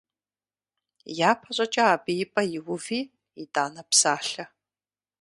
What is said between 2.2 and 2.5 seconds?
и пӏэ